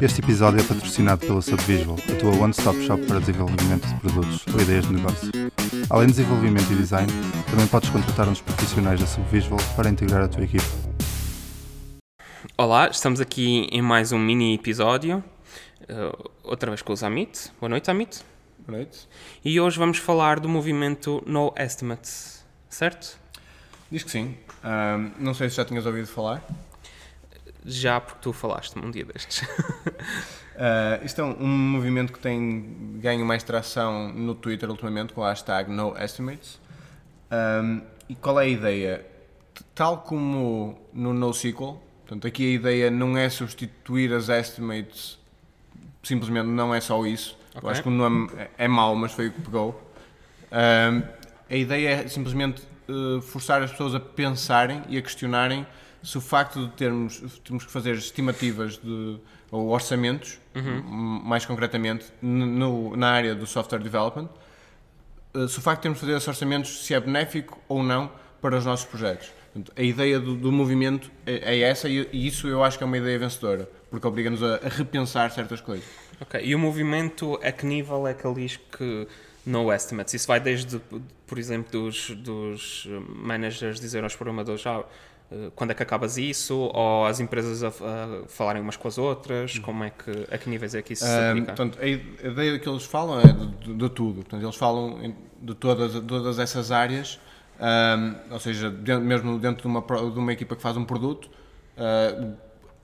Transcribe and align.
Este 0.00 0.20
episódio 0.20 0.60
é 0.60 0.62
patrocinado 0.62 1.26
pela 1.26 1.42
Subvisual, 1.42 1.96
a 1.96 2.20
tua 2.20 2.30
one-stop 2.44 2.80
shop 2.86 3.04
para 3.04 3.18
desenvolvimento 3.18 3.84
de 3.84 3.94
produtos 3.96 4.46
ou 4.46 4.60
ideias 4.60 4.86
de 4.86 4.92
negócio. 4.92 5.28
Além 5.90 6.06
de 6.06 6.12
desenvolvimento 6.12 6.72
e 6.72 6.76
design, 6.76 7.12
também 7.50 7.66
podes 7.66 7.90
contratar 7.90 8.28
uns 8.28 8.40
profissionais 8.40 9.00
da 9.00 9.08
Subvisual 9.08 9.58
para 9.74 9.88
integrar 9.88 10.22
a 10.22 10.28
tua 10.28 10.44
equipe. 10.44 10.64
Olá, 12.56 12.88
estamos 12.88 13.20
aqui 13.20 13.66
em 13.72 13.82
mais 13.82 14.12
um 14.12 14.20
mini 14.20 14.54
episódio, 14.54 15.18
uh, 15.90 16.30
outra 16.44 16.70
vez 16.70 16.80
com 16.80 16.92
os 16.92 17.02
Amit. 17.02 17.50
Boa 17.58 17.68
noite, 17.68 17.90
Amit. 17.90 18.20
Boa 18.64 18.78
noite. 18.78 19.08
E 19.44 19.60
hoje 19.60 19.80
vamos 19.80 19.98
falar 19.98 20.38
do 20.38 20.48
movimento 20.48 21.20
No 21.26 21.52
Estimates, 21.56 22.46
certo? 22.68 23.18
Diz 23.90 24.04
que 24.04 24.12
sim. 24.12 24.36
Ahm, 24.62 25.10
não 25.18 25.34
sei 25.34 25.50
se 25.50 25.56
já 25.56 25.64
tinhas 25.64 25.86
ouvido 25.86 26.06
falar. 26.06 26.40
Já 27.64 28.00
porque 28.00 28.20
tu 28.22 28.32
falaste-me 28.32 28.86
um 28.86 28.90
dia 28.90 29.04
destes. 29.04 29.42
Ah, 30.60 30.98
isto 31.04 31.20
é 31.20 31.24
um, 31.24 31.40
um 31.44 31.46
movimento 31.46 32.12
que 32.12 32.18
tem 32.18 32.98
ganho 33.00 33.24
mais 33.24 33.44
tração 33.44 34.12
no 34.12 34.34
Twitter 34.34 34.68
ultimamente 34.68 35.12
com 35.12 35.22
a 35.22 35.28
hashtag 35.28 35.70
NoEstimates. 35.70 36.60
Ahm, 37.30 37.82
e 38.08 38.16
qual 38.16 38.40
é 38.40 38.42
a 38.42 38.48
ideia? 38.48 39.06
Tal 39.72 39.98
como 39.98 40.76
no 40.92 41.14
NoSQL, 41.14 41.80
portanto, 42.04 42.26
aqui 42.26 42.42
a 42.50 42.54
ideia 42.56 42.90
não 42.90 43.16
é 43.16 43.28
substituir 43.30 44.12
as 44.12 44.28
estimates, 44.28 45.16
simplesmente 46.02 46.48
não 46.48 46.74
é 46.74 46.80
só 46.80 47.06
isso. 47.06 47.38
Eu 47.54 47.58
Ok. 47.58 47.70
acho 47.70 47.82
que 47.84 47.88
o 47.88 47.92
nome 47.92 48.28
é- 48.36 48.50
é 48.64 48.66
mau, 48.66 48.96
mas 48.96 49.12
foi 49.12 49.28
o 49.28 49.32
que 49.32 49.40
pegou. 49.42 49.80
Ahm, 50.50 51.02
a 51.48 51.54
ideia 51.54 52.02
é 52.02 52.08
simplesmente 52.08 52.62
eh, 52.88 53.20
forçar 53.20 53.62
as 53.62 53.70
pessoas 53.70 53.94
a 53.94 54.00
pensarem 54.00 54.82
e 54.88 54.98
a 54.98 55.02
questionarem 55.02 55.64
se 56.02 56.16
o 56.16 56.20
facto 56.20 56.66
de 56.66 56.72
termos, 56.72 57.18
termos 57.44 57.64
que 57.64 57.70
fazer 57.72 57.94
estimativas 57.94 58.76
de, 58.78 59.18
ou 59.50 59.68
orçamentos, 59.68 60.38
m- 60.54 60.82
mais 61.24 61.44
concretamente, 61.44 62.06
no- 62.22 62.96
na 62.96 63.10
área 63.10 63.34
do 63.34 63.46
software 63.46 63.80
development, 63.80 64.28
eh, 65.34 65.48
se 65.48 65.58
o 65.58 65.62
facto 65.62 65.78
de 65.78 65.82
termos 65.82 65.98
que 65.98 66.06
fazer 66.06 66.16
esses 66.16 66.28
orçamentos 66.28 66.84
se 66.86 66.94
é 66.94 67.00
benéfico 67.00 67.58
ou 67.68 67.82
não 67.82 68.10
para 68.40 68.56
os 68.56 68.64
nossos 68.64 68.86
projetos. 68.86 69.28
Portanto, 69.52 69.72
a 69.76 69.82
ideia 69.82 70.20
do, 70.20 70.34
do 70.36 70.52
movimento 70.52 71.10
é, 71.26 71.56
é 71.56 71.60
essa 71.60 71.88
e, 71.88 72.08
isso 72.12 72.46
eu 72.48 72.62
acho 72.62 72.76
que 72.78 72.84
é 72.84 72.86
uma 72.86 72.98
ideia 72.98 73.18
vencedora, 73.18 73.68
porque 73.90 74.06
obriga-nos 74.06 74.42
a, 74.42 74.56
a 74.56 74.68
repensar 74.68 75.30
certas 75.32 75.60
coisas. 75.60 75.84
ok, 76.20 76.40
e 76.44 76.54
o 76.54 76.58
movimento 76.58 77.38
a 77.42 77.50
que 77.50 77.66
nível 77.66 78.06
é 78.06 78.14
que 78.14 78.26
ele 78.26 78.42
diz 78.46 78.56
que 78.56 79.08
No 79.46 79.72
Estimates? 79.72 80.12
Isso 80.14 80.26
vai 80.28 80.38
desde, 80.38 80.78
por 81.26 81.38
exemplo, 81.38 81.72
dos, 81.72 82.10
dos 82.10 82.86
managers 83.08 83.80
dizer 83.80 84.04
aos 84.04 84.14
programadores 84.14 84.64
ah, 84.66 84.84
quando 85.54 85.72
é 85.72 85.74
que 85.74 85.82
acabas 85.82 86.16
isso, 86.16 86.56
ou 86.56 87.04
as 87.06 87.20
empresas 87.20 87.62
a, 87.62 87.68
a 87.68 88.26
falarem 88.28 88.62
umas 88.62 88.76
com 88.76 88.88
as 88.88 88.96
outras, 88.96 89.58
como 89.58 89.84
é 89.84 89.90
que, 89.90 90.10
a 90.34 90.38
que 90.38 90.48
níveis 90.48 90.74
é 90.74 90.80
que 90.82 90.94
isso 90.94 91.04
se 91.04 91.10
aplica? 91.30 91.46
portanto, 91.54 91.78
a 91.82 91.86
ideia 91.86 92.58
que 92.58 92.68
eles 92.68 92.84
falam 92.84 93.20
é 93.20 93.26
de, 93.32 93.46
de- 93.46 93.74
de 93.74 93.88
tudo. 93.90 94.22
Portanto, 94.22 94.42
eles 94.42 94.56
falam 94.56 95.14
de 95.42 95.54
todas, 95.54 95.92
todas 96.04 96.38
essas 96.38 96.72
áreas, 96.72 97.20
ahm, 97.60 98.14
ou 98.30 98.40
seja, 98.40 98.70
dentro- 98.70 99.04
mesmo 99.04 99.38
dentro 99.38 99.62
de 99.62 99.68
uma, 99.68 99.80
de 100.10 100.18
uma 100.18 100.32
equipa 100.32 100.56
que 100.56 100.62
faz 100.62 100.76
um 100.76 100.84
produto, 100.84 101.28
ah, 101.76 102.32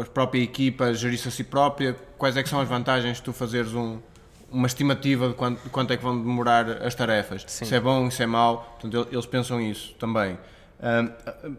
a 0.00 0.04
própria 0.04 0.40
equipa 0.40 0.94
gerir-se 0.94 1.26
a 1.26 1.30
si 1.32 1.42
própria, 1.42 1.96
quais 2.16 2.36
é 2.36 2.42
que 2.42 2.48
são 2.48 2.60
as 2.60 2.68
vantagens 2.68 3.16
de 3.16 3.22
tu 3.24 3.32
fazeres 3.32 3.74
um- 3.74 3.98
uma 4.50 4.66
estimativa 4.68 5.28
de 5.28 5.34
quanto, 5.34 5.60
de 5.62 5.68
quanto 5.70 5.92
é 5.92 5.96
que 5.96 6.02
vão 6.02 6.16
demorar 6.16 6.70
as 6.82 6.94
tarefas. 6.94 7.44
Sim. 7.48 7.64
Se 7.64 7.74
é 7.74 7.80
bom, 7.80 8.08
se 8.10 8.22
é 8.22 8.26
mau, 8.26 8.76
portanto, 8.80 8.96
el- 8.96 9.08
eles 9.12 9.26
pensam 9.26 9.60
isso 9.60 9.94
também. 9.98 10.38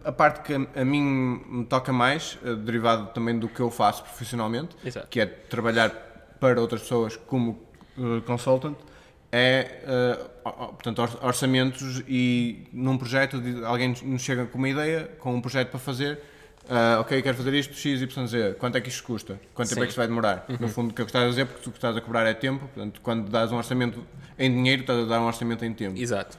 A, 0.04 0.12
parte 0.12 0.40
que 0.42 0.54
a, 0.54 0.80
a 0.80 0.84
mim 0.84 1.02
me 1.46 1.64
toca 1.66 1.92
mais, 1.92 2.38
eh, 2.44 2.54
derivado 2.54 3.08
também 3.12 3.38
do 3.38 3.48
que 3.48 3.60
eu 3.60 3.70
faço 3.70 4.02
profissionalmente, 4.02 4.74
Exato. 4.84 5.06
que 5.08 5.20
é 5.20 5.26
trabalhar 5.26 5.90
para 6.40 6.58
outras 6.60 6.80
pessoas 6.82 7.16
como 7.16 7.60
uh, 7.98 8.22
consultant, 8.22 8.74
é 9.30 9.82
o- 10.44 10.50
portanto, 10.68 11.00
or- 11.02 11.18
orçamentos 11.24 12.02
e 12.08 12.64
num 12.72 12.96
projeto 12.96 13.38
de- 13.40 13.62
alguém 13.64 13.94
nos 14.02 14.22
chega 14.22 14.46
com 14.46 14.56
uma 14.56 14.68
ideia, 14.70 15.10
com 15.18 15.34
um 15.34 15.40
projeto 15.40 15.68
para 15.68 15.78
fazer, 15.78 16.18
uh, 16.64 17.00
ok, 17.00 17.20
quero 17.20 17.36
fazer 17.36 17.52
isto, 17.54 17.74
X, 17.74 18.00
Y, 18.00 18.26
Z, 18.26 18.54
quanto 18.58 18.76
é 18.78 18.80
que 18.80 18.88
isto 18.88 19.02
custa? 19.04 19.38
Quanto 19.54 19.68
tempo 19.68 19.80
Sim. 19.80 19.82
é 19.82 19.84
que 19.84 19.90
isto 19.90 19.98
vai 19.98 20.08
demorar? 20.08 20.46
No 20.58 20.66
fundo, 20.68 20.90
o 20.92 20.94
que 20.94 21.02
que 21.02 21.08
estás 21.10 21.26
a 21.26 21.28
dizer, 21.28 21.44
porque 21.46 21.68
o 21.68 21.72
que 21.72 21.76
estás 21.78 21.94
a 21.96 22.00
cobrar 22.00 22.24
é 22.26 22.32
tempo, 22.32 22.66
portanto, 22.74 23.00
quando 23.02 23.28
dás 23.30 23.52
um 23.52 23.56
orçamento 23.58 24.02
em 24.38 24.50
dinheiro, 24.50 24.80
estás 24.80 24.98
a 24.98 25.04
dar 25.04 25.20
um 25.20 25.26
orçamento 25.26 25.62
em 25.64 25.74
tempo. 25.74 25.98
Exato. 26.00 26.38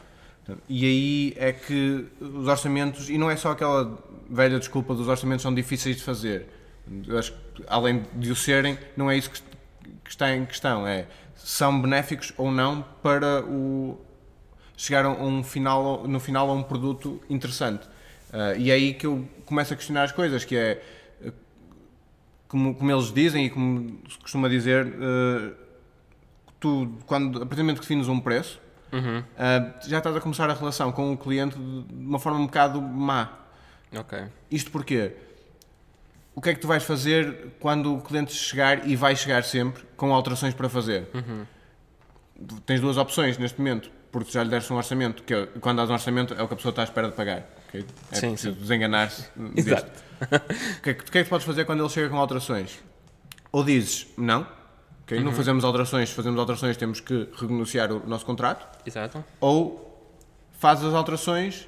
E 0.67 0.85
aí 0.85 1.33
é 1.37 1.51
que 1.53 2.05
os 2.19 2.47
orçamentos, 2.47 3.09
e 3.09 3.17
não 3.17 3.29
é 3.29 3.35
só 3.35 3.51
aquela 3.51 3.97
velha 4.29 4.59
desculpa 4.59 4.93
dos 4.93 5.07
orçamentos 5.07 5.43
são 5.43 5.53
difíceis 5.53 5.97
de 5.97 6.03
fazer. 6.03 6.47
Eu 7.07 7.17
acho 7.17 7.33
que, 7.53 7.63
além 7.67 8.03
de 8.15 8.31
o 8.31 8.35
serem, 8.35 8.77
não 8.97 9.09
é 9.09 9.17
isso 9.17 9.29
que, 9.29 9.41
que 10.03 10.09
está 10.09 10.35
em 10.35 10.45
questão. 10.45 10.85
É 10.87 11.07
são 11.35 11.81
benéficos 11.81 12.33
ou 12.37 12.51
não 12.51 12.85
para 13.01 13.43
o 13.45 13.99
chegar 14.77 15.05
a 15.05 15.09
um 15.09 15.43
final, 15.43 16.07
no 16.07 16.19
final 16.19 16.49
a 16.49 16.53
um 16.53 16.63
produto 16.63 17.21
interessante. 17.29 17.87
Ah, 18.31 18.53
e 18.55 18.71
é 18.71 18.73
aí 18.73 18.93
que 18.93 19.05
eu 19.05 19.27
começo 19.45 19.73
a 19.73 19.75
questionar 19.75 20.03
as 20.03 20.11
coisas, 20.11 20.45
que 20.45 20.55
é 20.55 20.81
como, 22.47 22.75
como 22.75 22.91
eles 22.91 23.13
dizem 23.13 23.45
e 23.45 23.49
como 23.49 23.99
se 24.09 24.17
costuma 24.17 24.49
dizer, 24.49 24.85
eh, 24.85 25.53
tu, 26.59 26.91
quando, 27.05 27.37
a 27.37 27.45
partir 27.45 27.57
do 27.57 27.63
momento 27.63 27.77
que 27.77 27.87
defines 27.87 28.09
um 28.09 28.19
preço, 28.19 28.59
Uhum. 28.91 29.19
Uh, 29.19 29.89
já 29.89 29.97
estás 29.99 30.15
a 30.15 30.19
começar 30.21 30.49
a 30.49 30.53
relação 30.53 30.91
com 30.91 31.13
o 31.13 31.17
cliente 31.17 31.57
de 31.57 31.85
uma 31.93 32.19
forma 32.19 32.39
um 32.39 32.45
bocado 32.45 32.81
má. 32.81 33.29
Isto 34.49 34.71
porquê? 34.71 35.13
O 36.33 36.41
que 36.41 36.49
é 36.49 36.53
que 36.53 36.59
tu 36.59 36.67
vais 36.67 36.83
fazer 36.83 37.53
quando 37.59 37.95
o 37.95 38.01
cliente 38.01 38.33
chegar 38.33 38.87
e 38.87 38.95
vai 38.95 39.15
chegar 39.15 39.43
sempre 39.43 39.83
com 39.97 40.13
alterações 40.13 40.53
para 40.53 40.69
fazer? 40.69 41.07
Tens 42.65 42.79
duas 42.81 42.97
opções 42.97 43.37
neste 43.37 43.59
momento, 43.59 43.91
porque 44.11 44.31
já 44.31 44.43
lhe 44.43 44.49
deste 44.49 44.71
um 44.73 44.77
orçamento, 44.77 45.23
que 45.23 45.33
é- 45.33 45.45
quando 45.59 45.77
dás 45.77 45.89
um 45.89 45.93
orçamento 45.93 46.33
é 46.33 46.41
o 46.41 46.47
que 46.47 46.53
a 46.53 46.57
pessoa 46.57 46.71
está 46.71 46.81
à 46.81 46.85
espera 46.85 47.09
de 47.09 47.15
pagar. 47.15 47.43
ok? 47.67 47.85
É 48.11 48.15
Sim, 48.15 48.31
preciso 48.31 48.55
desenganar-se. 48.55 49.25
Exato. 49.55 49.91
O 50.21 50.81
que, 50.81 50.89
é 50.89 50.93
que, 50.93 51.03
que 51.11 51.17
é 51.17 51.21
que 51.21 51.27
tu 51.27 51.29
podes 51.29 51.45
fazer 51.45 51.65
quando 51.65 51.81
ele 51.81 51.89
chega 51.89 52.09
com 52.09 52.17
alterações? 52.17 52.79
Ou 53.51 53.63
dizes 53.63 54.07
não, 54.17 54.47
ok? 55.15 55.23
não 55.23 55.31
fazemos 55.33 55.63
alterações, 55.63 56.09
se 56.09 56.15
fazemos 56.15 56.39
alterações 56.39 56.77
temos 56.77 56.99
que 56.99 57.29
renegociar 57.35 57.91
o 57.91 58.07
nosso 58.07 58.25
contrato, 58.25 58.67
Exato. 58.85 59.23
ou 59.39 59.87
fazes 60.59 60.85
as 60.85 60.93
alterações 60.93 61.67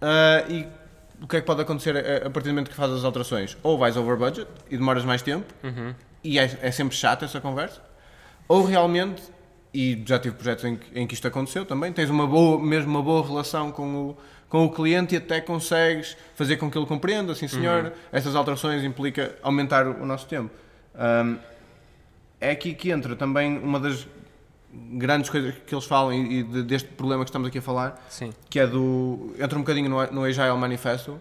ah, 0.00 0.44
e 0.48 0.66
o 1.22 1.26
que 1.26 1.36
é 1.36 1.40
que 1.40 1.46
pode 1.46 1.62
acontecer 1.62 1.96
a, 1.96 2.26
a 2.26 2.30
partir 2.30 2.48
do 2.48 2.52
momento 2.52 2.70
que 2.70 2.76
fazes 2.76 2.96
as 2.96 3.04
alterações? 3.04 3.56
Ou 3.62 3.78
vais 3.78 3.96
over 3.96 4.16
budget 4.16 4.46
e 4.70 4.76
demoras 4.76 5.04
mais 5.04 5.22
tempo 5.22 5.46
e 6.22 6.38
é, 6.38 6.58
é 6.60 6.70
sempre 6.70 6.96
chato 6.96 7.24
essa 7.24 7.40
conversa, 7.40 7.80
ou 8.48 8.64
realmente, 8.64 9.22
e 9.72 10.02
já 10.06 10.18
tive 10.18 10.34
projetos 10.34 10.64
em 10.64 10.76
que, 10.76 10.98
em 10.98 11.06
que 11.06 11.14
isto 11.14 11.26
aconteceu 11.28 11.64
também, 11.64 11.92
tens 11.92 12.10
uma 12.10 12.26
boa, 12.26 12.60
mesmo 12.62 12.90
uma 12.90 13.02
boa 13.02 13.24
relação 13.26 13.70
com 13.70 14.10
o, 14.10 14.16
com 14.48 14.64
o 14.64 14.70
cliente 14.70 15.14
e 15.14 15.18
até 15.18 15.40
consegues 15.40 16.16
fazer 16.34 16.56
com 16.56 16.70
que 16.70 16.76
ele 16.76 16.86
compreenda, 16.86 17.34
sim 17.34 17.46
senhor, 17.46 17.92
estas 18.10 18.34
alterações 18.34 18.82
implica 18.84 19.36
aumentar 19.42 19.86
o, 19.86 20.02
o 20.02 20.06
nosso 20.06 20.26
tempo. 20.26 20.50
Ahm, 20.94 21.36
é 22.46 22.50
aqui 22.50 22.74
que 22.74 22.90
entra 22.90 23.14
também 23.16 23.58
uma 23.58 23.78
das 23.80 24.06
grandes 24.72 25.30
coisas 25.30 25.54
que 25.66 25.74
eles 25.74 25.84
falam 25.84 26.12
e, 26.12 26.42
de- 26.42 26.62
deste 26.62 26.88
problema 26.90 27.24
que 27.24 27.28
estamos 27.30 27.48
aqui 27.48 27.58
a 27.58 27.62
falar, 27.62 28.04
Sim. 28.08 28.32
que 28.50 28.58
é 28.60 28.66
do. 28.66 29.34
entra 29.38 29.56
um 29.58 29.62
bocadinho 29.62 29.88
no, 29.88 30.06
no 30.12 30.24
Agile 30.24 30.56
Manifesto, 30.56 31.20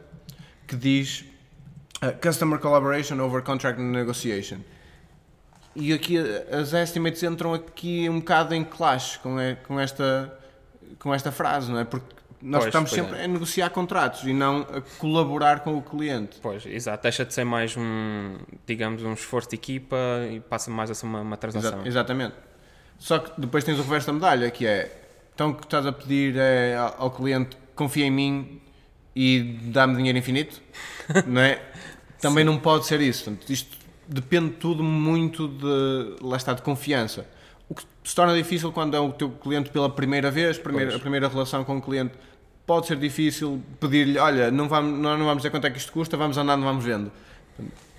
que 0.67 0.75
diz 0.75 1.25
uh, 2.03 2.11
Customer 2.21 2.59
Collaboration 2.59 3.19
over 3.19 3.41
Contract 3.41 3.79
Negotiation. 3.81 4.57
E 5.75 5.93
aqui 5.93 6.17
uh, 6.19 6.25
as 6.59 6.73
estimates 6.73 7.21
entram 7.23 7.53
aqui 7.53 8.09
um 8.09 8.19
bocado 8.19 8.53
em 8.53 8.63
clash 8.63 9.17
com, 9.17 9.39
e- 9.39 9.55
com, 9.55 9.79
esta, 9.79 10.37
com 10.99 11.13
esta 11.13 11.31
frase, 11.31 11.71
não 11.71 11.79
é? 11.79 11.85
Porque 11.85 12.13
nós 12.45 12.59
Pois, 12.61 12.67
estamos 12.67 12.91
sempre 12.91 13.17
é. 13.17 13.25
a 13.25 13.27
negociar 13.27 13.69
contratos 13.71 14.23
e 14.23 14.31
não 14.33 14.61
a 14.61 14.81
colaborar 14.99 15.61
com 15.61 15.75
o 15.75 15.81
cliente. 15.81 16.37
Pois, 16.41 16.65
exato. 16.65 17.01
Deixa 17.03 17.25
de 17.25 17.33
ser 17.33 17.43
mais 17.43 17.75
um, 17.75 18.37
digamos, 18.67 19.01
um 19.03 19.13
esforço 19.13 19.49
de 19.49 19.55
equipa 19.55 19.97
e 20.31 20.39
passa 20.39 20.69
mais 20.69 20.91
a 20.91 20.93
ser 20.93 21.05
uma, 21.07 21.21
uma 21.21 21.37
transação. 21.37 21.79
Exa- 21.79 21.87
exatamente. 21.87 22.35
Só 22.99 23.17
que 23.19 23.31
depois 23.41 23.63
tens 23.63 23.79
o 23.79 23.81
reverso 23.81 24.07
da 24.07 24.13
medalha, 24.13 24.51
que 24.51 24.65
é 24.65 25.01
então 25.33 25.49
o 25.49 25.55
que 25.55 25.63
estás 25.65 25.85
a 25.85 25.91
pedir 25.91 26.35
é 26.37 26.75
ao 26.97 27.11
cliente 27.11 27.57
confia 27.75 28.05
em 28.05 28.11
mim 28.11 28.61
e 29.15 29.59
dá-me 29.63 29.95
dinheiro 29.97 30.17
infinito, 30.17 30.61
não 31.27 31.41
é? 31.41 31.61
Também 32.21 32.43
não 32.45 32.57
pode 32.57 32.85
ser 32.85 33.01
isso. 33.01 33.25
Portanto, 33.25 33.49
isto 33.49 33.77
depende 34.07 34.51
tudo 34.51 34.83
muito 34.83 35.47
de, 35.47 36.15
lá 36.23 36.37
está, 36.37 36.53
de 36.53 36.61
confiança. 36.61 37.27
O 37.67 37.73
que 37.75 37.83
se 38.03 38.15
torna 38.15 38.35
difícil 38.35 38.71
quando 38.71 38.95
é 38.95 38.99
o 38.99 39.11
teu 39.11 39.29
cliente 39.31 39.69
pela 39.71 39.89
primeira 39.89 40.29
vez, 40.31 40.57
primeira, 40.57 40.95
a 40.95 40.99
primeira 40.99 41.27
relação 41.27 41.63
com 41.63 41.77
o 41.77 41.81
cliente, 41.81 42.13
pode 42.65 42.87
ser 42.87 42.97
difícil 42.97 43.61
pedir-lhe, 43.79 44.17
olha, 44.17 44.49
não 44.51 44.67
vamos, 44.67 44.99
nós 44.99 45.17
não 45.19 45.25
vamos 45.25 45.37
dizer 45.41 45.51
quanto 45.51 45.67
é 45.67 45.69
que 45.69 45.77
isto 45.77 45.91
custa, 45.91 46.17
vamos 46.17 46.37
andando, 46.37 46.63
vamos 46.63 46.83
vendo. 46.83 47.11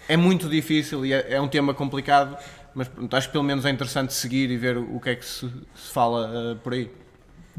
É 0.08 0.16
muito 0.16 0.48
difícil 0.48 1.04
e 1.04 1.12
é, 1.12 1.34
é 1.34 1.40
um 1.40 1.48
tema 1.48 1.72
complicado, 1.74 2.36
mas 2.74 2.88
pronto, 2.88 3.14
acho 3.16 3.28
que 3.28 3.32
pelo 3.32 3.44
menos 3.44 3.64
é 3.64 3.70
interessante 3.70 4.12
seguir 4.12 4.50
e 4.50 4.56
ver 4.56 4.76
o 4.76 5.00
que 5.00 5.10
é 5.10 5.14
que 5.16 5.24
se, 5.24 5.48
se 5.74 5.92
fala 5.92 6.52
eh, 6.52 6.54
por 6.62 6.72
aí. 6.72 6.90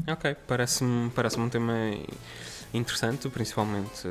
Ok, 0.08 0.36
parece-me 0.46 1.10
parece 1.10 1.38
um 1.40 1.48
tema 1.48 1.74
interessante, 2.72 3.28
principalmente 3.28 4.06
eh, 4.06 4.10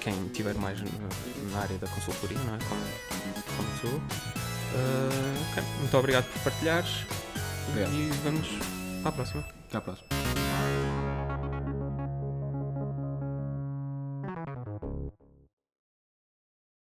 quem 0.00 0.26
estiver 0.26 0.54
mais 0.56 0.80
na- 0.82 1.60
área 1.60 1.78
da 1.78 1.86
consultoria, 1.88 2.38
não 2.38 2.54
é? 2.54 2.58
Como, 2.58 2.80
como 3.56 3.68
tu. 3.80 3.86
Uh, 3.88 5.52
ok. 5.52 5.62
Muito 5.80 5.96
obrigado 5.96 6.24
por 6.30 6.42
partilhares 6.42 7.06
Obrigado. 7.70 7.92
e 7.94 8.10
vamos 8.22 8.48
à 9.04 9.10
próxima. 9.12 9.44
Até 9.68 9.78
à 9.78 9.80
próxima. 9.80 10.27